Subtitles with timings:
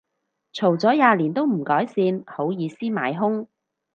[0.51, 3.45] 嘈咗廿年都唔改善，好意思買兇